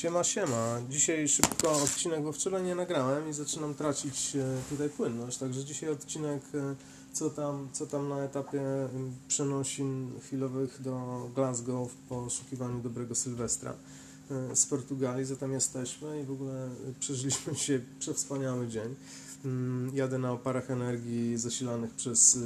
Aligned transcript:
Siema, 0.00 0.24
siema. 0.24 0.80
Dzisiaj 0.90 1.28
szybko 1.28 1.72
odcinek, 1.72 2.22
bo 2.22 2.32
wczoraj 2.32 2.62
nie 2.62 2.74
nagrałem 2.74 3.28
i 3.28 3.32
zaczynam 3.32 3.74
tracić 3.74 4.36
e, 4.36 4.62
tutaj 4.68 4.90
płynność, 4.90 5.38
także 5.38 5.64
dzisiaj 5.64 5.90
odcinek 5.90 6.42
e, 6.54 6.74
co 7.12 7.30
tam, 7.30 7.68
co 7.72 7.86
tam 7.86 8.08
na 8.08 8.18
etapie 8.20 8.62
przenosin 9.28 10.10
chwilowych 10.20 10.82
do 10.82 11.28
Glasgow 11.34 11.92
w 11.92 11.94
poszukiwaniu 11.94 12.80
dobrego 12.82 13.14
Sylwestra 13.14 13.74
e, 14.30 14.56
z 14.56 14.66
Portugalii, 14.66 15.24
zatem 15.24 15.52
jesteśmy 15.52 16.20
i 16.20 16.24
w 16.24 16.30
ogóle 16.30 16.68
przeżyliśmy 17.00 17.54
się 17.64 17.80
przewspaniały 17.98 18.68
dzień. 18.68 18.94
Mm, 19.44 19.96
Jadę 19.96 20.18
na 20.18 20.32
oparach 20.32 20.70
energii 20.70 21.38
zasilanych 21.38 21.94
przez 21.94 22.38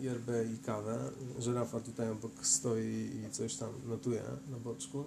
yerbę 0.00 0.44
i 0.44 0.58
kawę. 0.58 0.98
Żyrafa 1.38 1.80
tutaj 1.80 2.10
obok 2.10 2.32
stoi 2.42 3.10
i 3.26 3.30
coś 3.30 3.56
tam 3.56 3.70
notuje 3.88 4.22
na 4.50 4.58
boczku. 4.58 5.04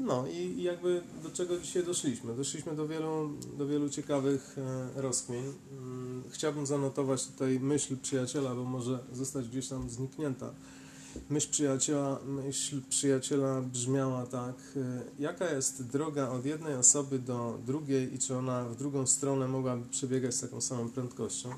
No 0.00 0.26
i 0.26 0.36
i 0.36 0.62
jakby 0.62 1.02
do 1.22 1.30
czego 1.30 1.58
dzisiaj 1.58 1.84
doszliśmy? 1.84 2.36
Doszliśmy 2.36 2.76
do 2.76 2.88
wielu, 2.88 3.30
do 3.58 3.66
wielu 3.66 3.88
ciekawych 3.88 4.56
e, 4.58 5.02
rozkmin. 5.02 5.52
Mm, 5.72 6.22
Chciałbym 6.30 6.66
zanotować 6.66 7.26
tutaj 7.26 7.60
myśl 7.60 7.96
przyjaciela, 7.96 8.54
bo 8.54 8.64
może 8.64 8.98
zostać 9.12 9.48
gdzieś 9.48 9.68
tam 9.68 9.90
zniknięta. 9.90 10.50
Myśl 11.30 11.50
przyjaciela, 11.50 12.18
myśl 12.26 12.80
przyjaciela 12.88 13.62
brzmiała 13.62 14.26
tak, 14.26 14.56
e, 14.76 15.02
jaka 15.18 15.50
jest 15.50 15.86
droga 15.86 16.28
od 16.28 16.44
jednej 16.44 16.74
osoby 16.74 17.18
do 17.18 17.58
drugiej 17.66 18.14
i 18.14 18.18
czy 18.18 18.36
ona 18.36 18.64
w 18.64 18.76
drugą 18.76 19.06
stronę 19.06 19.48
mogłaby 19.48 19.88
przebiegać 19.88 20.34
z 20.34 20.40
taką 20.40 20.60
samą 20.60 20.90
prędkością. 20.90 21.48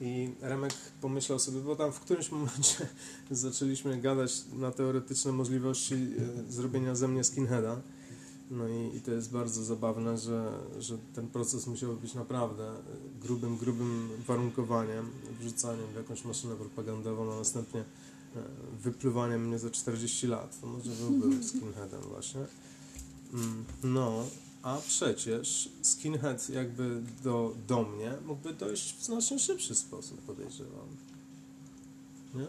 I 0.00 0.30
Remek 0.40 0.72
pomyślał 1.00 1.38
sobie, 1.38 1.60
bo 1.60 1.76
tam 1.76 1.92
w 1.92 2.00
którymś 2.00 2.30
momencie 2.30 2.88
zaczęliśmy 3.30 4.00
gadać 4.00 4.44
na 4.52 4.70
teoretyczne 4.70 5.32
możliwości 5.32 5.94
e, 5.94 6.52
zrobienia 6.52 6.94
ze 6.94 7.08
mnie 7.08 7.24
skinheada. 7.24 7.80
No 8.50 8.68
i, 8.68 8.96
i 8.96 9.00
to 9.00 9.10
jest 9.12 9.32
bardzo 9.32 9.64
zabawne, 9.64 10.18
że, 10.18 10.52
że 10.78 10.98
ten 11.14 11.28
proces 11.28 11.66
musiał 11.66 11.96
być 11.96 12.14
naprawdę 12.14 12.70
e, 12.70 12.80
grubym, 13.20 13.56
grubym 13.56 14.08
warunkowaniem, 14.26 15.10
wrzucaniem 15.40 15.86
w 15.92 15.96
jakąś 15.96 16.24
maszynę 16.24 16.54
propagandową, 16.54 17.32
a 17.32 17.36
następnie 17.36 17.80
e, 17.80 17.84
wypluwaniem 18.82 19.46
mnie 19.46 19.58
za 19.58 19.70
40 19.70 20.26
lat. 20.26 20.60
To 20.60 20.66
może 20.66 20.90
byłby 20.90 21.44
skinheadem 21.48 22.00
właśnie. 22.00 22.40
Mm, 23.34 23.64
No, 23.82 24.24
a 24.64 24.78
przecież 24.86 25.68
skinhead 25.82 26.50
jakby 26.50 27.02
do, 27.24 27.54
do 27.68 27.82
mnie 27.82 28.12
mógłby 28.26 28.54
dojść 28.54 28.96
w 28.96 29.04
znacznie 29.04 29.38
szybszy 29.38 29.74
sposób, 29.74 30.20
podejrzewam. 30.20 30.86
Nie? 32.34 32.46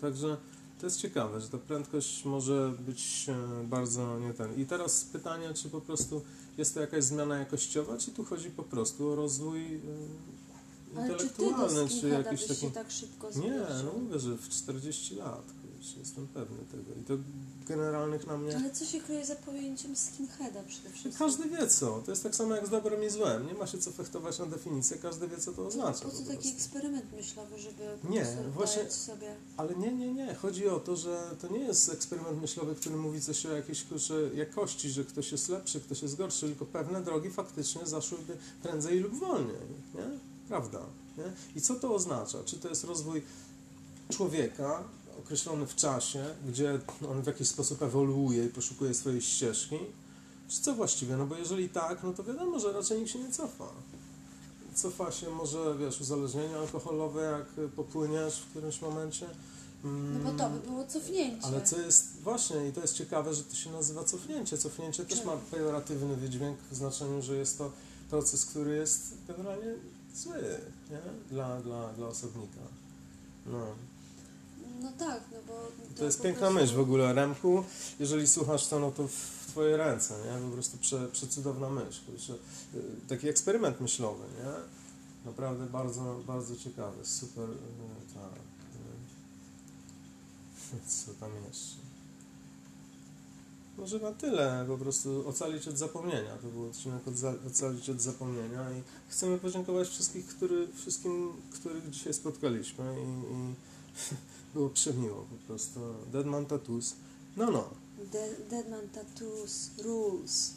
Także 0.00 0.36
to 0.80 0.86
jest 0.86 1.00
ciekawe, 1.00 1.40
że 1.40 1.48
ta 1.48 1.58
prędkość 1.58 2.24
może 2.24 2.74
być 2.86 3.26
e, 3.28 3.64
bardzo 3.64 4.18
nie 4.18 4.34
ten. 4.34 4.60
I 4.60 4.66
teraz 4.66 5.04
pytanie, 5.04 5.54
czy 5.54 5.70
po 5.70 5.80
prostu 5.80 6.22
jest 6.58 6.74
to 6.74 6.80
jakaś 6.80 7.04
zmiana 7.04 7.38
jakościowa, 7.38 7.98
czy 7.98 8.10
tu 8.10 8.24
chodzi 8.24 8.50
po 8.50 8.62
prostu 8.62 9.08
o 9.08 9.14
rozwój 9.14 9.80
Ale 10.96 11.16
czy 11.16 11.28
ty 11.28 11.42
do 11.42 11.48
intelektualny, 11.48 11.88
czy 12.00 12.08
jakiś 12.08 12.46
taki... 12.46 12.60
się 12.60 12.70
tak 12.70 12.90
szybko 12.90 13.30
Nie, 13.36 13.60
no 13.84 13.92
mówię, 13.98 14.18
że 14.18 14.36
w 14.36 14.48
40 14.48 15.14
lat, 15.14 15.44
jestem 15.98 16.28
pewny 16.28 16.58
tego. 16.70 17.00
I 17.00 17.04
to 17.04 17.14
generalnych 17.68 18.26
na 18.26 18.38
mnie... 18.38 18.56
Ale 18.56 18.70
co 18.70 18.84
się 18.84 19.00
kryje 19.00 19.26
za 19.26 19.34
pojęciem 19.36 19.96
skinheada 19.96 20.62
przede 20.62 20.90
wszystkim? 20.90 21.12
Każdy 21.18 21.48
wie 21.48 21.66
co. 21.66 22.02
To 22.04 22.10
jest 22.12 22.22
tak 22.22 22.34
samo 22.34 22.54
jak 22.54 22.66
z 22.66 22.70
dobrem 22.70 23.04
i 23.04 23.10
złem. 23.10 23.46
Nie 23.46 23.54
ma 23.54 23.66
się 23.66 23.78
co 23.78 23.90
fechtować 23.92 24.38
na 24.38 24.46
definicję, 24.46 24.96
każdy 24.98 25.28
wie 25.28 25.38
co 25.38 25.52
to 25.52 25.66
oznacza. 25.66 26.04
Po 26.04 26.10
po 26.10 26.16
co 26.16 26.22
taki 26.22 26.32
prostu. 26.32 26.48
eksperyment 26.54 27.12
myślowy, 27.12 27.58
żeby 27.58 27.82
po 28.02 28.08
Nie, 28.08 28.26
właśnie- 28.54 28.90
sobie... 28.90 29.34
Ale 29.56 29.74
nie, 29.74 29.92
nie, 29.92 30.12
nie. 30.14 30.34
Chodzi 30.34 30.68
o 30.68 30.80
to, 30.80 30.96
że 30.96 31.36
to 31.40 31.48
nie 31.48 31.58
jest 31.60 31.88
eksperyment 31.92 32.40
myślowy, 32.40 32.74
który 32.74 32.96
mówi 32.96 33.20
coś 33.20 33.46
o 33.46 33.52
jakiejś 33.56 33.84
kurczę, 33.84 34.14
jakości, 34.34 34.90
że 34.90 35.04
ktoś 35.04 35.32
jest 35.32 35.48
lepszy, 35.48 35.80
ktoś 35.80 36.02
jest 36.02 36.16
gorszy, 36.16 36.46
tylko 36.46 36.66
pewne 36.66 37.02
drogi 37.02 37.30
faktycznie 37.30 37.86
zaszłyby 37.86 38.36
prędzej 38.62 39.00
lub 39.00 39.14
wolniej. 39.14 39.56
Nie? 39.94 40.18
Prawda. 40.48 40.80
Nie? 41.18 41.24
I 41.56 41.60
co 41.60 41.74
to 41.74 41.94
oznacza? 41.94 42.38
Czy 42.44 42.56
to 42.58 42.68
jest 42.68 42.84
rozwój 42.84 43.22
człowieka 44.10 44.84
określony 45.18 45.66
w 45.66 45.74
czasie, 45.74 46.24
gdzie 46.48 46.78
on 47.10 47.22
w 47.22 47.26
jakiś 47.26 47.48
sposób 47.48 47.82
ewoluuje 47.82 48.44
i 48.44 48.48
poszukuje 48.48 48.94
swojej 48.94 49.22
ścieżki? 49.22 49.78
Czy 50.48 50.60
co 50.62 50.74
właściwie? 50.74 51.16
No 51.16 51.26
bo 51.26 51.36
jeżeli 51.36 51.68
tak, 51.68 52.02
no 52.02 52.12
to 52.12 52.24
wiadomo, 52.24 52.58
że 52.58 52.72
raczej 52.72 52.98
nikt 52.98 53.10
się 53.10 53.18
nie 53.18 53.30
cofa. 53.30 53.68
Cofa 54.74 55.12
się 55.12 55.30
może, 55.30 55.76
wiesz, 55.78 56.00
uzależnienie 56.00 56.56
alkoholowe, 56.56 57.22
jak 57.22 57.70
popłyniesz 57.70 58.40
w 58.40 58.50
którymś 58.50 58.80
momencie. 58.80 59.26
No 59.84 60.30
bo 60.30 60.38
to 60.38 60.50
by 60.50 60.60
było 60.60 60.86
cofnięcie. 60.86 61.46
Ale 61.46 61.62
co 61.62 61.80
jest 61.80 62.20
właśnie, 62.20 62.68
i 62.68 62.72
to 62.72 62.80
jest 62.80 62.94
ciekawe, 62.94 63.34
że 63.34 63.44
to 63.44 63.54
się 63.54 63.72
nazywa 63.72 64.04
cofnięcie. 64.04 64.58
Cofnięcie 64.58 65.04
też 65.04 65.24
ma 65.24 65.36
pejoratywny 65.36 66.16
wydźwięk 66.16 66.58
w 66.70 66.74
znaczeniu, 66.76 67.22
że 67.22 67.36
jest 67.36 67.58
to 67.58 67.72
proces, 68.10 68.46
który 68.46 68.76
jest 68.76 69.14
generalnie 69.28 69.74
zły 70.14 70.34
nie? 70.90 71.00
Dla, 71.30 71.60
dla, 71.60 71.92
dla 71.92 72.06
osobnika. 72.06 72.60
No. 73.46 73.66
No 74.82 74.92
tak, 74.98 75.20
no 75.32 75.38
bo... 75.46 75.68
To 75.96 76.04
jest 76.04 76.18
po 76.18 76.24
piękna 76.24 76.40
prostu- 76.40 76.60
myśl 76.60 76.74
w 76.76 76.80
ogóle, 76.80 77.12
Remku. 77.12 77.64
Jeżeli 78.00 78.28
słuchasz 78.28 78.66
to, 78.66 78.78
no 78.78 78.90
to 78.90 79.08
w 79.08 79.44
twoje 79.48 79.76
ręce, 79.76 80.14
nie? 80.14 80.48
Po 80.48 80.52
prostu 80.52 80.78
prze, 80.78 81.08
przecudowna 81.08 81.70
myśl. 81.70 82.00
Kurczę, 82.06 82.32
y, 82.32 82.38
Taki 83.08 83.28
eksperyment 83.28 83.80
myślowy, 83.80 84.24
nie? 84.38 84.52
Naprawdę 85.30 85.66
bardzo, 85.66 86.20
bardzo 86.26 86.56
ciekawy. 86.56 87.06
Super, 87.06 87.44
y, 87.50 87.54
tak. 88.14 88.32
y. 90.74 90.88
Co 91.06 91.14
tam 91.20 91.30
jeszcze? 91.48 91.76
Może 93.78 93.98
na 93.98 94.12
tyle, 94.12 94.64
po 94.68 94.78
prostu 94.78 95.28
ocalić 95.28 95.68
od 95.68 95.78
zapomnienia. 95.78 96.36
To 96.42 96.48
był 96.48 96.66
odcinek 96.66 97.04
odza- 97.06 97.46
ocalić 97.46 97.90
od 97.90 98.00
zapomnienia 98.00 98.70
i 98.70 98.82
chcemy 99.08 99.38
podziękować 99.38 99.88
wszystkich, 99.88 100.26
który, 100.26 100.68
wszystkim, 100.74 101.32
których 101.52 101.90
dzisiaj 101.90 102.14
spotkaliśmy 102.14 102.84
i, 103.00 103.32
i 103.34 103.54
było 104.54 104.68
przemiło 104.70 105.26
po 105.30 105.46
prostu. 105.46 105.80
Deadman 106.12 106.46
Tattoos. 106.46 106.94
No, 107.36 107.50
no. 107.50 107.68
De- 108.12 108.36
Deadman 108.50 108.88
Tattoos 108.88 109.70
Rules. 109.84 110.52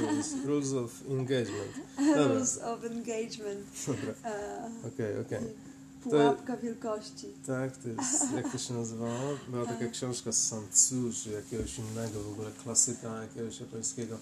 Rules, 0.00 0.34
rules 0.44 0.72
of 0.72 0.92
engagement. 1.10 1.72
Dobra. 1.96 2.28
Rules 2.28 2.58
of 2.58 2.84
Engagement. 2.84 3.66
Dobra, 3.86 4.14
E, 4.24 4.70
okej, 4.94 5.18
okej. 5.20 5.40
Pułapka 6.02 6.56
wielkości. 6.56 7.26
Tak, 7.46 7.76
to 7.76 7.88
jest, 7.88 8.32
jak 8.34 8.52
to 8.52 8.58
się 8.58 8.74
nazywało? 8.74 9.38
Była 9.48 9.66
taka 9.66 9.84
E. 9.84 9.90
książka 9.90 10.32
z 10.32 10.48
czy 11.12 11.30
jakiegoś 11.30 11.78
innego 11.78 12.22
w 12.22 12.32
ogóle 12.32 12.50
klasyka 12.62 13.22
jakiegoś 13.22 13.60
japońskiego 13.60 14.18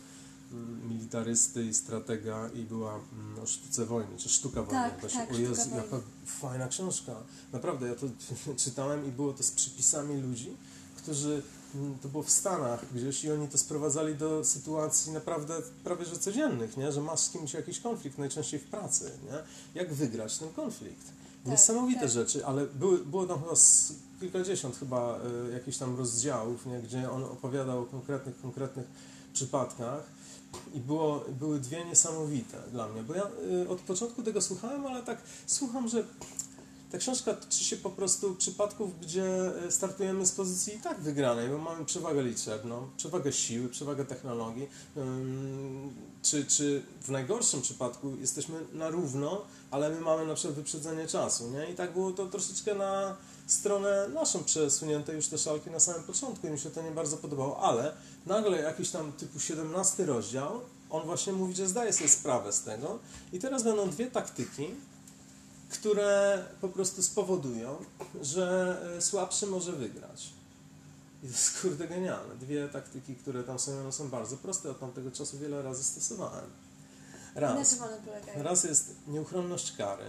militarysty 0.89 1.65
i 1.65 1.75
stratega 1.75 2.49
i 2.55 2.63
była 2.63 2.95
mm, 2.95 3.39
o 3.43 3.47
sztuce 3.47 3.87
wojny, 3.87 4.19
czy 4.19 4.29
sztuka 4.29 4.63
wojny. 4.63 4.81
Tak, 4.81 5.01
Właśnie, 5.01 5.21
tak, 5.21 5.31
o 5.35 5.39
Jezu, 5.39 5.71
jaka 5.71 5.89
wojny. 5.89 6.05
fajna 6.27 6.69
książka. 6.69 7.17
Naprawdę, 7.53 7.89
ja 7.89 7.95
to 7.95 8.07
czytałem 8.65 9.09
i 9.09 9.13
było 9.13 9.33
to 9.33 9.43
z 9.43 9.51
przypisami 9.51 10.21
ludzi, 10.23 10.57
którzy 10.97 11.43
mm, 11.75 11.99
to 11.99 12.09
było 12.09 12.23
w 12.23 12.31
Stanach 12.31 12.93
gdzieś 12.95 13.25
i 13.25 13.33
oni 13.33 13.49
to 13.49 13.59
sprowadzali 13.59 14.15
do 14.15 14.45
sytuacji 14.45 15.13
naprawdę 15.13 15.63
prawie 15.85 16.05
że 16.05 16.19
codziennych, 16.19 16.77
nie? 16.77 16.93
że 16.93 17.01
masz 17.01 17.21
z 17.21 17.31
kimś 17.31 17.55
jakiś 17.55 17.81
konflikt, 17.81 18.19
najczęściej 18.19 18.61
w 18.61 18.65
pracy. 18.65 19.11
Nie? 19.25 19.39
Jak 19.81 19.95
wygrać 19.95 20.39
ten 20.39 20.53
konflikt? 20.53 21.07
Tak, 21.07 21.51
Niesamowite 21.53 22.01
tak. 22.01 22.11
rzeczy, 22.11 22.47
ale 22.47 22.67
były, 22.67 22.99
było 22.99 23.27
tam 23.27 23.39
chyba 23.39 23.55
kilkadziesiąt 24.21 24.77
chyba 24.77 25.19
y, 25.49 25.53
jakichś 25.53 25.79
tam 25.79 25.97
rozdziałów, 25.97 26.67
nie? 26.67 26.81
gdzie 26.83 27.11
on 27.11 27.25
opowiadał 27.25 27.83
o 27.83 27.87
konkretnych, 27.87 28.41
konkretnych 28.41 28.87
przypadkach 29.33 30.03
i 30.75 30.81
było, 30.81 31.25
były 31.41 31.61
dwie 31.61 31.85
niesamowite 31.85 32.59
dla 32.73 32.89
mnie, 32.89 33.03
bo 33.03 33.15
ja 33.15 33.31
y, 33.65 33.69
od 33.69 33.81
początku 33.81 34.23
tego 34.23 34.41
słuchałem, 34.41 34.87
ale 34.87 35.03
tak 35.03 35.19
słucham, 35.47 35.89
że 35.89 36.05
ta 36.93 36.99
książka 36.99 37.35
tyczy 37.35 37.65
się 37.65 37.77
po 37.77 37.91
prostu 37.91 38.35
przypadków, 38.35 39.01
gdzie 39.01 39.53
y, 39.67 39.73
startujemy 39.73 40.27
z 40.27 40.33
pozycji 40.33 40.75
i 40.75 40.81
tak 40.81 41.01
wygranej, 41.01 41.49
bo 41.49 41.59
mamy 41.59 41.85
przewagę 41.85 42.23
liczebną, 42.23 42.89
przewagę 42.97 43.33
siły, 43.33 43.69
przewagę 43.69 44.05
technologii, 44.05 44.69
czy, 46.23 46.45
czy 46.45 46.83
w 47.03 47.09
najgorszym 47.09 47.63
przypadku 47.63 48.17
jesteśmy 48.21 48.61
na 48.73 48.91
równo, 48.91 49.43
ale 49.71 49.91
my 49.91 50.01
mamy 50.01 50.27
na 50.27 50.35
przykład 50.35 50.55
wyprzedzenie 50.55 51.07
czasu, 51.07 51.51
nie? 51.51 51.73
I 51.73 51.75
tak 51.75 51.93
było 51.93 52.11
to 52.11 52.27
troszeczkę 52.27 52.75
na 52.75 53.17
stronę 53.53 54.09
naszą 54.09 54.45
przesunięte 54.45 55.15
już 55.15 55.27
te 55.27 55.39
szalki 55.39 55.71
na 55.71 55.81
samym 55.81 56.03
początku 56.03 56.47
i 56.47 56.51
mi 56.51 56.59
się 56.59 56.71
to 56.71 56.83
nie 56.83 56.91
bardzo 56.91 57.17
podobało, 57.17 57.61
ale 57.61 57.93
nagle 58.27 58.63
jakiś 58.63 58.91
tam 58.91 59.13
typu 59.13 59.41
17 59.41 60.07
rozdział, 60.07 60.61
on 60.91 61.07
właśnie 61.07 61.33
mówi, 61.33 61.55
że 61.55 61.69
zdaje 61.69 61.93
sobie 61.93 62.09
sprawę 62.09 62.53
z 62.53 62.63
tego 62.63 62.99
i 63.33 63.39
teraz 63.39 63.63
będą 63.63 63.91
dwie 63.91 64.11
taktyki, 64.11 64.67
które 65.71 66.45
po 66.61 66.69
prostu 66.69 67.03
spowodują, 67.03 67.77
że 68.23 68.79
e, 68.97 69.03
słabszy 69.03 69.47
może 69.47 69.73
wygrać. 69.73 70.29
I 71.23 71.27
to 71.27 71.33
jest 71.33 71.61
kurde 71.61 71.89
genialne. 71.89 72.35
Dwie 72.37 72.69
taktyki, 72.69 73.17
które 73.17 73.45
tam 73.45 73.59
są, 73.59 73.81
one 73.81 73.93
są 73.93 74.09
bardzo 74.09 74.37
proste. 74.37 74.71
Od 74.71 74.81
tamtego 74.81 75.11
czasu 75.11 75.39
wiele 75.39 75.63
razy 75.63 75.85
stosowałem. 75.85 76.51
Raz. 77.35 77.79
Raz 78.37 78.65
jest 78.65 78.95
nieuchronność 79.07 79.77
kary. 79.77 80.05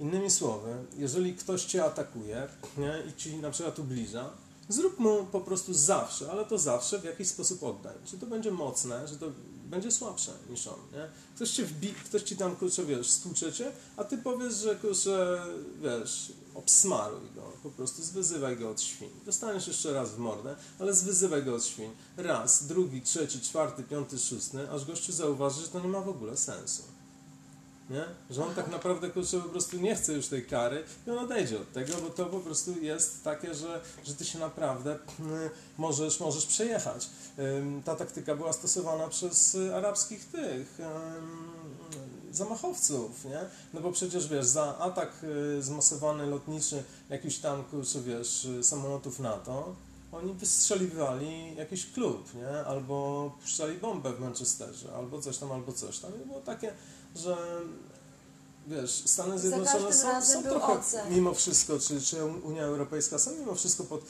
Innymi 0.00 0.30
słowy, 0.30 0.74
jeżeli 0.96 1.34
ktoś 1.34 1.64
cię 1.64 1.84
atakuje 1.84 2.48
nie, 2.78 3.02
i 3.08 3.16
ci 3.16 3.36
na 3.36 3.50
przykład 3.50 3.78
ubliża, 3.78 4.30
Zrób 4.68 4.98
mu 4.98 5.26
po 5.26 5.40
prostu 5.40 5.74
zawsze, 5.74 6.30
ale 6.30 6.44
to 6.44 6.58
zawsze 6.58 6.98
w 6.98 7.04
jakiś 7.04 7.28
sposób 7.28 7.62
oddaj. 7.62 7.94
Czy 8.04 8.18
to 8.18 8.26
będzie 8.26 8.50
mocne, 8.50 9.08
że 9.08 9.16
to 9.16 9.26
będzie 9.64 9.92
słabsze 9.92 10.32
niż 10.50 10.66
on, 10.66 10.78
nie? 10.92 11.08
Ktoś, 11.34 11.50
cię 11.50 11.64
wbi, 11.64 11.88
ktoś 11.88 12.22
ci 12.22 12.36
tam, 12.36 12.56
kurczę, 12.56 12.84
wiesz, 12.84 13.10
stłucze 13.10 13.52
cię, 13.52 13.72
a 13.96 14.04
ty 14.04 14.18
powiesz, 14.18 14.54
że, 14.54 14.76
kurczę, 14.76 15.42
wiesz, 15.82 16.32
obsmaruj 16.54 17.30
go, 17.34 17.52
po 17.62 17.70
prostu 17.70 18.02
zwyzywaj 18.02 18.56
go 18.56 18.70
od 18.70 18.80
świń. 18.80 19.10
Dostaniesz 19.26 19.68
jeszcze 19.68 19.92
raz 19.92 20.10
w 20.10 20.18
mordę, 20.18 20.56
ale 20.78 20.94
zwyzywaj 20.94 21.44
go 21.44 21.54
od 21.54 21.64
świń. 21.64 21.90
Raz, 22.16 22.66
drugi, 22.66 23.02
trzeci, 23.02 23.40
czwarty, 23.40 23.82
piąty, 23.82 24.18
szósty, 24.18 24.70
aż 24.70 24.84
gościu 24.84 25.12
zauważy, 25.12 25.62
że 25.62 25.68
to 25.68 25.80
nie 25.80 25.88
ma 25.88 26.00
w 26.00 26.08
ogóle 26.08 26.36
sensu. 26.36 26.82
Nie? 27.90 28.04
Że 28.30 28.44
on 28.44 28.54
tak 28.54 28.70
naprawdę 28.70 29.10
kurczę, 29.10 29.40
po 29.40 29.48
prostu 29.48 29.76
nie 29.76 29.96
chce 29.96 30.12
już 30.12 30.26
tej 30.26 30.46
kary 30.46 30.84
i 31.06 31.10
on 31.10 31.18
odejdzie 31.18 31.56
od 31.56 31.72
tego, 31.72 31.92
bo 32.02 32.10
to 32.10 32.26
po 32.26 32.40
prostu 32.40 32.80
jest 32.80 33.24
takie, 33.24 33.54
że, 33.54 33.80
że 34.04 34.14
ty 34.14 34.24
się 34.24 34.38
naprawdę 34.38 34.98
mm, 35.20 35.50
możesz, 35.78 36.20
możesz 36.20 36.46
przejechać. 36.46 37.10
Ta 37.84 37.96
taktyka 37.96 38.34
była 38.34 38.52
stosowana 38.52 39.08
przez 39.08 39.56
arabskich 39.74 40.24
tych 40.24 40.78
zamachowców, 42.36 43.24
nie? 43.24 43.40
No 43.74 43.80
bo 43.80 43.92
przecież 43.92 44.28
wiesz, 44.28 44.46
za 44.46 44.78
atak 44.78 45.12
y, 45.58 45.62
zmasowany 45.62 46.26
lotniczy 46.26 46.84
jakiś 47.10 47.38
tam, 47.38 47.64
kurczę, 47.64 48.00
wiesz, 48.02 48.48
samolotów 48.62 49.20
NATO, 49.20 49.74
oni 50.12 50.34
wystrzeliwali 50.34 51.56
jakiś 51.56 51.92
klub, 51.92 52.34
nie? 52.34 52.66
Albo 52.66 53.30
puszczali 53.40 53.78
bombę 53.78 54.12
w 54.12 54.20
Manchesterze, 54.20 54.94
albo 54.96 55.20
coś 55.20 55.38
tam, 55.38 55.52
albo 55.52 55.72
coś 55.72 55.98
tam. 55.98 56.12
I 56.22 56.26
było 56.26 56.40
takie, 56.40 56.72
że 57.16 57.36
wiesz, 58.68 58.90
Stany 58.90 59.38
Zjednoczone 59.38 59.92
są, 59.92 60.22
są 60.22 60.42
trochę 60.42 60.72
ocen. 60.72 61.14
mimo 61.14 61.34
wszystko, 61.34 61.78
czy, 61.78 62.00
czy 62.00 62.24
Unia 62.24 62.62
Europejska 62.62 63.18
są 63.18 63.30
mimo 63.40 63.54
wszystko 63.54 63.84
pod 63.84 64.00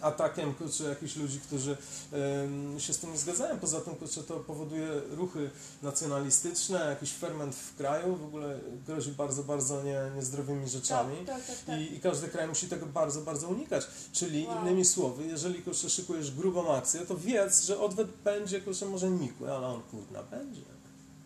atakiem 0.00 0.54
kurczę, 0.54 0.84
jakichś 0.84 1.16
ludzi, 1.16 1.40
którzy 1.40 1.76
em, 2.12 2.80
się 2.80 2.92
z 2.92 2.98
tym 2.98 3.12
nie 3.12 3.18
zgadzają. 3.18 3.58
Poza 3.58 3.80
tym 3.80 3.94
kurczę, 3.94 4.22
to 4.22 4.36
powoduje 4.40 4.88
ruchy 5.10 5.50
nacjonalistyczne, 5.82 6.78
jakiś 6.86 7.12
ferment 7.12 7.54
w 7.54 7.76
kraju, 7.76 8.16
w 8.16 8.24
ogóle 8.24 8.60
grozi 8.86 9.10
bardzo, 9.12 9.42
bardzo 9.42 9.82
nie, 9.82 10.00
niezdrowymi 10.16 10.68
rzeczami. 10.68 11.16
Tak, 11.16 11.26
tak, 11.36 11.46
tak. 11.46 11.56
tak. 11.66 11.80
I, 11.80 11.94
I 11.94 12.00
każdy 12.00 12.28
kraj 12.28 12.48
musi 12.48 12.68
tego 12.68 12.86
bardzo, 12.86 13.20
bardzo 13.20 13.48
unikać. 13.48 13.86
Czyli 14.12 14.46
Wow. 14.46 14.60
innymi 14.60 14.84
słowy, 14.84 15.26
jeżeli 15.26 15.62
kurczę, 15.62 15.90
szykujesz 15.90 16.30
grubą 16.30 16.74
akcję, 16.74 17.00
to 17.00 17.16
wiedz, 17.16 17.64
że 17.64 17.80
odwet 17.80 18.08
będzie 18.24 18.60
kurczę, 18.60 18.86
może 18.86 19.10
nikły, 19.10 19.52
ale 19.52 19.66
on 19.66 19.82
kurna 19.82 20.22
będzie. 20.22 20.71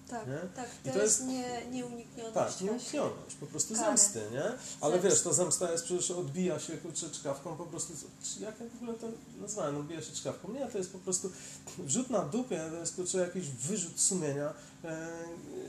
Tak, 0.09 0.27
nie? 0.27 0.39
tak. 0.57 0.69
I 0.85 0.89
To, 0.89 0.95
to 0.95 1.03
jest, 1.03 1.21
jest- 1.21 1.25
nie, 1.31 1.67
nieuniknione. 1.71 2.33
Tak, 2.33 2.61
nieuniknioność, 2.61 3.35
po 3.41 3.47
prostu 3.47 3.75
Kary. 3.75 3.87
zemsty, 3.87 4.23
nie? 4.33 4.43
Ale 4.81 4.93
Zemsty. 4.93 5.09
wiesz, 5.11 5.21
ta 5.23 5.33
zemsta 5.33 5.73
jest 5.73 5.85
przecież, 5.85 6.11
odbija 6.11 6.59
się 6.61 6.77
kurczę 6.77 7.11
czkawką 7.11 7.57
po 7.57 7.67
prostu, 7.67 7.93
jak 8.41 8.61
ja 8.61 8.67
w 8.69 8.83
ogóle 8.83 8.95
to 8.99 9.07
nazwałem, 9.41 9.77
odbija 9.77 10.03
się 10.03 10.13
czkawką? 10.13 10.53
Nie, 10.53 10.67
to 10.67 10.79
jest 10.79 10.93
po 10.93 10.99
prostu 10.99 11.31
wrzut 11.79 12.11
na 12.11 12.19
dupie, 12.23 12.69
to 12.71 12.77
jest 12.77 12.95
kurczę 12.97 13.19
jakiś 13.19 13.49
wyrzut 13.49 14.01
sumienia 14.01 14.55
e, 14.85 15.09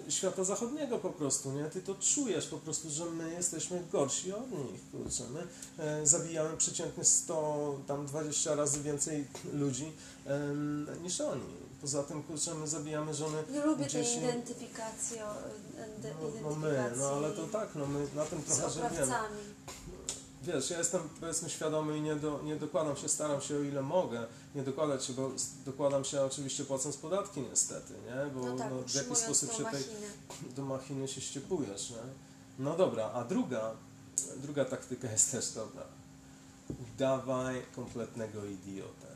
świata 0.10 0.44
zachodniego 0.44 0.98
po 1.00 1.10
prostu, 1.10 1.52
nie? 1.52 1.66
Ty 1.66 1.82
to 1.82 1.96
czujesz 1.96 2.48
po 2.48 2.58
prostu, 2.58 2.90
że 2.90 3.06
my 3.06 3.32
jesteśmy 3.34 3.84
gorsi 3.92 4.34
od 4.34 4.52
nich, 4.52 4.82
kurczę, 4.92 5.24
my 5.34 5.48
e, 5.84 6.08
zabijamy 6.08 6.58
przeciętnie 6.58 7.04
100, 7.04 7.80
tam 7.88 8.06
20 8.06 8.56
razy 8.56 8.84
więcej 8.84 9.28
ludzi 9.54 9.92
em, 10.26 10.88
niż 11.04 11.22
oni. 11.22 11.67
Poza 11.82 12.04
tym, 12.04 12.24
kurczę, 12.24 12.56
my 12.56 12.68
zabijamy 12.68 13.14
żony 13.14 13.44
Nie 13.52 13.66
lubię 13.66 13.86
tej 13.86 14.18
identyfikacji. 14.18 15.18
ide- 16.00 16.14
no, 16.44 16.50
no 16.50 16.56
my, 16.56 16.92
no 16.98 17.10
ale 17.10 17.32
to 17.32 17.48
tak, 17.48 17.70
no 17.76 17.86
my 17.86 18.08
na 18.16 18.26
tym 18.26 18.44
trochę, 18.44 18.66
oprawcami. 18.66 19.38
Wiesz, 20.44 20.70
ja 20.70 20.78
jestem 20.78 21.02
powiedzmy 21.20 21.50
świadomy 21.50 21.98
i 21.98 22.02
nie, 22.02 22.16
do, 22.16 22.42
nie 22.44 22.56
dokładam 22.56 22.96
się, 22.96 23.10
staram 23.10 23.42
się 23.42 23.56
o 23.58 23.60
ile 23.62 23.82
mogę 23.82 24.28
nie 24.56 24.64
dokładać 24.64 25.06
się, 25.06 25.14
bo 25.14 25.32
dokładam 25.66 26.04
się 26.06 26.22
oczywiście 26.22 26.66
płacąc 26.66 26.98
podatki 26.98 27.42
niestety, 27.42 27.94
nie? 27.94 28.32
Bo 28.32 28.46
No 28.46 28.58
tak, 28.58 28.70
no, 28.72 28.76
w 28.76 28.80
jaki 28.80 28.86
utrzymując 28.86 29.20
sposób 29.20 29.50
się 29.52 29.56
tej, 29.64 29.66
machinę. 29.66 30.08
do 30.56 30.62
machiny 30.66 31.08
się 31.08 31.22
ściepujesz, 31.22 31.90
nie? 31.90 31.98
No 32.60 32.78
dobra, 32.78 33.12
a 33.14 33.24
druga, 33.24 33.72
druga 34.38 34.66
taktyka 34.66 35.12
jest 35.16 35.32
też 35.32 35.52
dobra. 35.52 35.84
Udawaj 36.96 37.62
kompletnego 37.76 38.46
idiotę. 38.46 39.08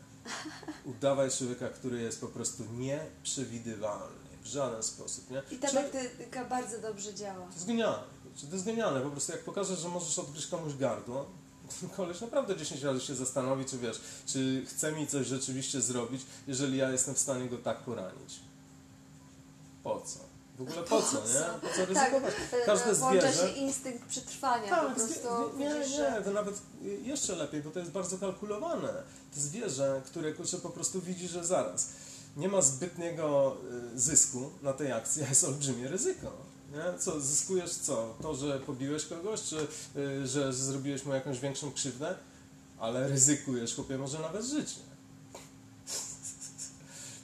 Udawaj 0.86 1.32
człowieka, 1.32 1.70
który 1.70 2.02
jest 2.02 2.22
po 2.22 2.28
prostu 2.28 2.64
nieprzewidywalny 2.74 4.16
w 4.42 4.46
żaden 4.48 4.84
sposób, 4.84 5.30
nie? 5.32 5.42
I 5.52 5.60
ta 5.60 5.68
Czy- 5.68 5.74
taktyka 5.76 6.46
bardzo 6.46 6.80
dobrze 6.82 7.14
działa. 7.14 7.48
to 7.48 7.54
jest 7.54 7.68
genialne. 7.68 8.04
To 8.50 8.54
jest 8.56 8.66
genialne. 8.66 9.02
Po 9.02 9.10
prostu 9.10 9.32
jak 9.32 9.44
pokażesz, 9.44 9.80
że 9.80 9.90
możesz 9.90 10.20
odgryźć 10.20 10.48
komuś 10.48 10.74
gardło, 10.76 11.26
koleś 11.98 12.22
naprawdę 12.22 12.56
10 12.58 12.82
razy 12.84 13.00
się 13.02 13.16
zastanowi, 13.16 13.66
czy 13.66 13.78
wiesz, 13.78 14.02
czy 14.26 14.66
chce 14.68 14.92
mi 14.92 15.08
coś 15.08 15.28
rzeczywiście 15.28 15.82
zrobić, 15.82 16.22
jeżeli 16.48 16.78
ja 16.78 16.92
jestem 16.92 17.16
w 17.16 17.20
stanie 17.20 17.50
go 17.50 17.58
tak 17.58 17.78
poranić. 17.80 18.40
Po 19.84 20.02
co? 20.02 20.20
W 20.58 20.62
ogóle 20.62 20.84
po 20.84 21.02
co, 21.02 21.18
nie? 21.18 21.70
Po 21.70 21.76
co 21.76 21.86
ryzykować? 21.86 22.34
Tak, 22.52 22.66
Każde 22.66 22.96
zwierzę- 22.96 23.34
się 23.34 23.48
instynkt 23.48 24.06
przetrwania. 24.08 24.64
po 24.64 24.70
Tak, 24.86 24.96
prostu 24.96 25.14
zwie- 25.14 25.58
nie, 25.60 25.66
nie, 25.70 25.88
że 25.88 26.22
to 26.26 26.32
nawet 26.32 26.56
jeszcze 27.04 27.36
lepiej, 27.36 27.62
bo 27.64 27.72
to 27.72 27.80
jest 27.80 27.92
bardzo 27.92 28.18
kalkulowane. 28.18 28.88
To 29.36 29.40
zwierzę, 29.42 30.02
które 30.06 30.34
kurczę, 30.34 30.58
po 30.58 30.70
prostu 30.70 31.02
widzi, 31.02 31.28
że 31.28 31.46
zaraz 31.46 31.90
nie 32.38 32.48
ma 32.50 32.62
zbytniego 32.62 33.58
y, 33.96 34.00
zysku 34.00 34.50
na 34.62 34.74
tej 34.74 34.92
akcji, 34.92 35.24
a 35.24 35.30
jest 35.30 35.44
olbrzymie 35.44 35.88
ryzyko. 35.88 36.32
Nie? 36.72 37.00
Co, 37.00 37.20
zyskujesz 37.22 37.72
co? 37.74 38.16
To, 38.22 38.36
że 38.36 38.60
pobiłeś 38.60 39.06
kogoś, 39.06 39.42
czy 39.42 39.68
y, 39.98 40.28
że 40.28 40.54
zrobiłeś 40.54 41.06
mu 41.06 41.14
jakąś 41.14 41.40
większą 41.40 41.72
krzywdę, 41.72 42.16
ale 42.80 43.08
ryzykujesz, 43.08 43.76
chłopie, 43.76 43.98
może 43.98 44.20
nawet 44.20 44.46
życie. 44.46 44.76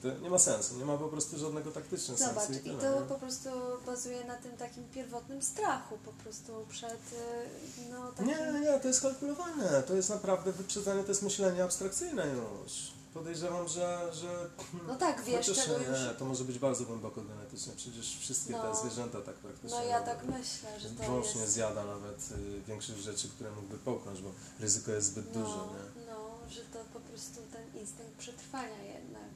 To 0.01 0.07
nie 0.21 0.29
ma 0.29 0.39
sensu, 0.39 0.75
nie 0.77 0.85
ma 0.85 0.97
po 0.97 1.07
prostu 1.07 1.37
żadnego 1.37 1.71
taktycznego 1.71 2.19
Zobacz, 2.19 2.43
sensu. 2.43 2.59
i 2.59 2.63
tyle, 2.63 2.81
to 2.81 2.99
nie? 2.99 3.05
po 3.05 3.15
prostu 3.15 3.49
bazuje 3.85 4.23
na 4.25 4.35
tym 4.35 4.57
takim 4.57 4.83
pierwotnym 4.83 5.41
strachu 5.41 5.97
po 6.05 6.11
prostu 6.11 6.65
przed 6.69 6.91
y, 7.13 7.91
no 7.91 8.11
takim... 8.11 8.27
Nie, 8.27 8.59
nie, 8.59 8.79
to 8.79 8.87
jest 8.87 9.01
kalkulowane. 9.01 9.83
To 9.83 9.93
jest 9.93 10.09
naprawdę 10.09 10.51
wyprzedzanie, 10.51 11.03
to 11.03 11.09
jest 11.09 11.21
myślenie 11.23 11.63
abstrakcyjne 11.63 12.27
już. 12.27 12.97
Podejrzewam, 13.13 13.67
że. 13.67 14.09
że 14.13 14.49
No 14.87 14.95
tak, 14.95 15.23
wiesz, 15.23 15.47
chociaż 15.47 15.65
czego 15.65 15.79
nie, 15.79 15.85
już... 15.85 16.17
to 16.19 16.25
może 16.25 16.43
być 16.43 16.59
bardzo 16.59 16.85
głęboko 16.85 17.21
genetycznie. 17.21 17.73
Przecież 17.75 18.17
wszystkie 18.19 18.51
No. 18.51 18.61
te 18.61 18.75
zwierzęta 18.79 19.21
tak 19.21 19.35
praktycznie. 19.35 19.79
No 19.79 19.85
ja 19.85 20.01
tak 20.01 20.23
myślę, 20.23 20.79
że 20.79 20.89
to 20.89 21.03
Włącznie 21.03 21.41
jest... 21.41 21.53
zjada 21.53 21.85
nawet 21.85 22.29
y, 22.31 22.61
większość 22.67 22.99
rzeczy, 22.99 23.29
które 23.29 23.51
mógłby 23.51 23.77
połknąć, 23.77 24.21
bo 24.21 24.29
ryzyko 24.59 24.91
jest 24.91 25.07
zbyt 25.07 25.25
No, 25.35 25.41
duże. 25.41 25.57
Nie? 25.57 26.05
no, 26.11 26.17
że 26.49 26.61
to 26.61 26.79
po 26.93 26.99
prostu 26.99 27.41
ten 27.53 27.81
instynkt 27.81 28.17
przetrwania 28.17 28.83
jednak. 28.83 29.29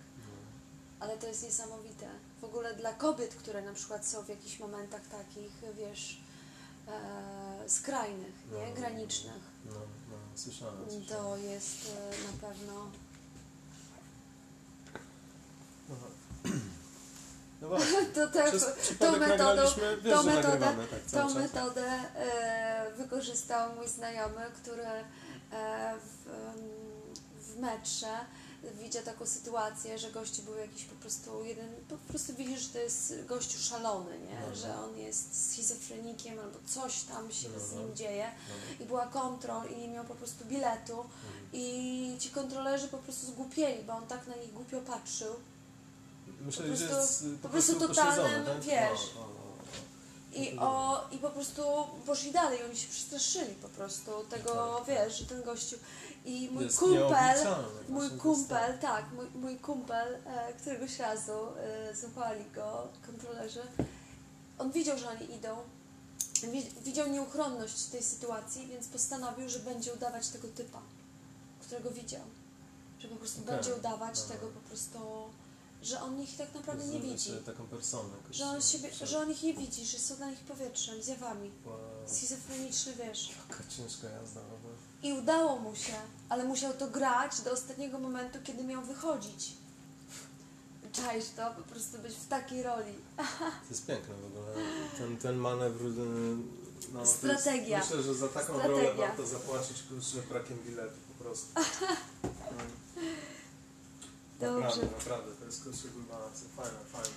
No. 1.01 1.07
Ale 1.07 1.17
to 1.17 1.27
jest 1.27 1.43
niesamowite. 1.43 2.07
W 2.41 2.43
ogóle 2.43 2.73
dla 2.73 2.93
kobiet, 2.93 3.35
które 3.35 3.61
na 3.61 3.73
przykład 3.73 4.05
są 4.07 4.23
w 4.23 4.29
jakichś 4.29 4.59
momentach 4.59 5.01
takich, 5.07 5.51
wiesz, 5.77 6.21
e, 6.87 7.69
skrajnych, 7.69 8.33
nie? 8.51 8.67
No. 8.69 8.75
Granicznych, 8.75 9.41
No, 9.65 9.71
no, 9.73 10.15
słyszałem. 10.35 10.75
słyszałem. 10.89 11.05
to 11.05 11.37
jest 11.37 11.91
e, 11.97 12.31
na 12.31 12.47
pewno... 12.47 12.91
Aha. 15.91 16.07
No 17.61 17.67
właśnie. 17.67 18.05
To, 18.15 18.27
te, 18.27 18.51
tą 18.99 19.17
metodą, 19.17 19.61
wiesz, 20.03 20.13
tą 20.13 20.23
metodę- 20.23 20.87
tak 20.87 21.01
tą 21.11 21.33
metodę 21.33 21.85
e, 22.15 22.91
wykorzystał 22.97 23.75
mój 23.75 23.87
znajomy, 23.87 24.41
który 24.63 24.83
e, 24.83 25.95
w, 25.99 26.27
w 27.45 27.59
metrze 27.59 28.17
widział 28.83 29.03
taką 29.03 29.25
sytuację, 29.25 29.99
że 29.99 30.11
gościu 30.11 30.41
był 30.41 30.55
jakiś 30.55 30.83
po 30.85 30.95
prostu 30.95 31.43
jeden, 31.45 31.69
po 31.89 31.97
prostu 31.97 32.33
widzisz, 32.35 32.59
że 32.61 32.69
to 32.69 32.77
jest 32.79 33.13
gościu 33.27 33.57
szalony, 33.59 34.19
nie? 34.19 34.39
No. 34.49 34.55
że 34.55 34.75
on 34.79 34.97
jest 34.97 35.51
schizofrenikiem 35.51 36.39
albo 36.39 36.59
coś 36.67 37.01
tam 37.01 37.31
się 37.31 37.49
z 37.59 37.73
No. 37.73 37.81
nim 37.81 37.95
dzieje 37.95 38.31
No. 38.49 38.83
i 38.85 38.87
była 38.87 39.07
kontrol 39.07 39.69
i 39.69 39.77
nie 39.77 39.87
miał 39.87 40.05
po 40.05 40.15
prostu 40.15 40.45
biletu 40.45 40.93
Mhm. 41.01 41.11
i 41.53 42.15
ci 42.19 42.29
kontrolerzy 42.29 42.87
po 42.87 42.97
prostu 42.97 43.25
zgłupieli, 43.27 43.83
bo 43.83 43.93
on 43.93 44.07
tak 44.07 44.27
na 44.27 44.35
nich 44.35 44.53
głupio 44.53 44.81
patrzył 44.81 45.33
Myślę, 46.41 46.65
po 46.69 46.75
że 46.75 46.87
prostu- 46.87 47.25
jest 47.25 47.35
y, 47.35 47.37
po 47.41 47.49
prostu 47.49 47.79
totalnym, 47.79 48.25
pośledzony, 48.25 48.45
tak? 48.45 48.61
wiesz. 48.63 48.99
I, 50.33 50.57
o, 50.59 51.01
I 51.11 51.17
po 51.17 51.29
prostu 51.29 51.61
poszli 52.05 52.31
dalej, 52.31 52.59
oni 52.65 52.77
się 52.77 52.87
przestraszyli 52.89 53.55
po 53.55 53.69
prostu 53.69 54.11
tego, 54.29 54.53
Tak, 54.77 54.85
tak. 54.85 54.95
wiesz, 54.95 55.19
że 55.19 55.25
ten 55.25 55.43
gościu. 55.43 55.75
I 56.25 56.49
mój 56.51 56.63
Jest 56.63 56.79
kumpel, 56.79 57.47
mój 57.89 58.09
kumpel, 58.11 58.79
tak, 58.79 59.05
mój, 59.13 59.25
mój 59.35 59.57
kumpel, 59.59 60.15
e, 60.25 60.53
któregoś 60.53 60.99
razu 60.99 61.31
e, 61.57 61.95
złapali 61.95 62.45
go 62.55 62.87
kontrolerzy, 63.05 63.61
on 64.59 64.71
widział, 64.71 64.97
że 64.97 65.09
oni 65.09 65.35
idą, 65.35 65.57
wi- 66.51 66.71
widział 66.81 67.07
nieuchronność 67.07 67.83
tej 67.83 68.03
sytuacji, 68.03 68.67
więc 68.67 68.87
postanowił, 68.87 69.49
że 69.49 69.59
będzie 69.59 69.93
udawać 69.93 70.27
tego 70.29 70.47
typa, 70.47 70.81
którego 71.61 71.91
widział. 71.91 72.21
Że 72.99 73.07
po 73.07 73.15
prostu 73.15 73.41
Okej, 73.41 73.55
będzie 73.55 73.75
udawać 73.75 74.21
tego 74.21 74.47
po 74.47 74.59
prostu, 74.59 74.99
że 75.81 76.01
on 76.01 76.21
ich 76.21 76.37
tak 76.37 76.53
naprawdę 76.55 76.85
nie 76.85 76.99
widzi. 76.99 77.31
taką 77.45 77.67
personę. 77.67 78.09
Że 78.31 78.45
on, 78.45 78.61
siebie, 78.61 78.89
że 79.03 79.19
on 79.19 79.31
ich 79.31 79.43
nie 79.43 79.53
widzi, 79.53 79.85
że 79.85 79.99
są 79.99 80.15
dla 80.15 80.29
nich 80.29 80.39
powietrzem, 80.39 81.03
zjawami. 81.03 81.51
Wow. 81.65 81.77
schizofreniczny, 82.07 82.93
wiesz. 82.95 83.29
Taka 83.49 83.63
ciężka 83.77 84.09
jazda, 84.09 84.41
prawda? 84.41 84.69
I 85.03 85.13
udało 85.13 85.59
mu 85.59 85.75
się, 85.75 85.93
ale 86.29 86.43
musiał 86.43 86.73
to 86.73 86.87
grać 86.87 87.41
do 87.41 87.51
ostatniego 87.51 87.99
momentu, 87.99 88.39
kiedy 88.43 88.63
miał 88.63 88.81
wychodzić. 88.81 89.53
Czaisz 90.91 91.25
to? 91.35 91.51
Po 91.51 91.61
prostu 91.63 91.97
być 91.99 92.13
w 92.15 92.27
takiej 92.27 92.63
roli. 92.63 92.93
To 93.17 93.23
jest 93.69 93.85
piękne 93.85 94.15
w 94.15 94.25
ogóle. 94.25 94.53
Ten, 94.97 95.17
ten 95.17 95.35
manewr. 95.35 95.85
y, 95.85 95.91
No, 96.93 96.99
to 96.99 97.05
jest- 97.05 97.17
Strategia. 97.17 97.79
Myślę, 97.79 98.03
że 98.03 98.13
za 98.13 98.27
taką 98.27 98.53
Strategia. 98.53 98.67
rolę 98.67 98.93
warto 98.95 99.25
zapłacić 99.25 99.83
kurczę 99.83 100.27
brakiem 100.29 100.57
biletu 100.67 100.95
po 101.17 101.23
prostu. 101.23 101.47
Dobrze. 104.41 104.61
Naprawdę, 104.61 104.85
naprawdę, 104.97 105.31
to 105.39 105.45
jest 105.45 105.63
kurczę 105.63 105.87
balanse. 106.09 106.45
Fajne, 106.57 106.79
fajne. 106.91 107.09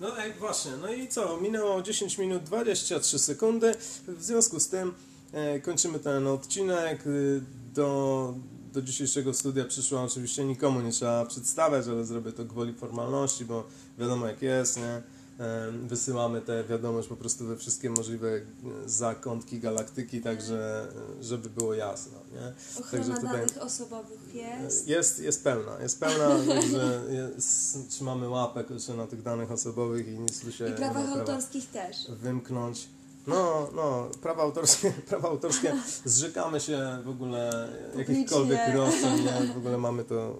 No 0.00 0.18
ej, 0.18 0.32
właśnie, 0.32 0.72
no 0.82 0.92
i 0.92 1.08
co? 1.08 1.36
Minęło 1.40 1.82
10 1.82 2.18
minut 2.18 2.42
23 2.42 3.18
sekundy. 3.18 3.74
W 4.08 4.22
związku 4.22 4.60
z 4.60 4.68
tym 4.68 4.94
e, 5.32 5.60
kończymy 5.60 5.98
ten 5.98 6.26
odcinek. 6.26 7.06
Y, 7.06 7.42
Do, 7.74 8.34
do 8.72 8.82
dzisiejszego 8.82 9.34
studia 9.34 9.64
przyszło 9.64 10.02
oczywiście 10.02 10.44
nikomu 10.44 10.80
nie 10.80 10.92
trzeba 10.92 11.26
przedstawiać, 11.26 11.86
ale 11.88 12.04
zrobię 12.04 12.32
to 12.32 12.44
gwoli 12.44 12.74
formalności, 12.74 13.44
bo 13.44 13.64
wiadomo 13.98 14.26
jak 14.26 14.42
jest, 14.42 14.76
nie? 14.76 15.02
E, 15.40 15.72
Wysyłamy 15.72 16.40
tę 16.40 16.64
wiadomość 16.64 17.08
po 17.08 17.16
prostu 17.16 17.46
we 17.46 17.56
wszystkie 17.56 17.90
możliwe 17.90 18.28
e, 18.28 18.42
zakątki 18.86 19.60
galaktyki, 19.60 20.20
także 20.20 20.88
e, 21.20 21.24
żeby 21.24 21.50
było 21.50 21.74
jasno, 21.74 22.18
nie? 22.32 22.52
Ochrona 22.80 23.04
Także 23.04 23.20
tutaj- 23.20 23.46
danych 23.46 23.62
osobowych 23.62 24.34
jest. 24.34 24.88
Jest, 24.88 25.18
jest 25.20 25.44
pełna, 25.44 25.80
jest 25.82 26.00
pełna, 26.00 26.28
także 26.54 27.02
jest, 27.10 27.78
trzymamy 27.88 28.28
łapę 28.28 28.64
na 28.96 29.06
tych 29.06 29.22
danych 29.22 29.52
osobowych 29.52 30.08
i 30.08 30.18
nic 30.18 30.40
tu 30.40 30.52
się 30.52 30.68
I 30.68 30.72
prawach 30.72 31.12
autorskich 31.12 31.70
też. 31.70 31.96
wymknąć. 32.10 32.88
No, 33.26 33.68
no, 33.74 34.08
prawa 34.22 34.42
autorskie, 34.42 34.92
prawa 35.08 35.28
autorskie, 35.28 35.74
zrzekamy 36.04 36.60
się 36.60 36.98
w 37.04 37.08
ogóle 37.08 37.68
jakichkolwiek 37.96 38.60
roszczeń, 38.74 39.28
w 39.54 39.56
ogóle 39.56 39.78
mamy 39.78 40.04
to 40.04 40.38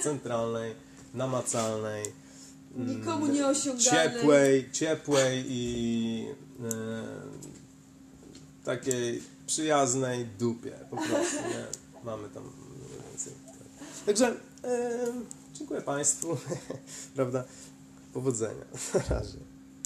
w 0.00 0.02
centralnej, 0.02 0.74
namacalnej, 1.14 2.04
Nikomu 2.76 3.26
nie 3.26 3.44
ciepłej, 3.78 4.70
ciepłej 4.72 5.44
i 5.48 6.26
y, 6.60 6.64
takiej 8.64 9.22
przyjaznej 9.46 10.26
dupie 10.38 10.72
po 10.90 10.96
prostu, 10.96 11.36
nie? 11.36 11.66
Mamy 12.04 12.28
tam 12.28 12.42
więcej. 13.10 13.32
tak. 13.46 13.54
Także 14.06 14.30
y, 14.30 14.36
dziękuję 15.54 15.82
Państwu, 15.82 16.36
prawda? 17.16 17.44
Powodzenia. 18.12 18.64
Na 18.94 19.16
razie. 19.16 19.38